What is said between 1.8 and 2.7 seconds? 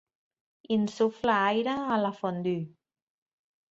a la fondue.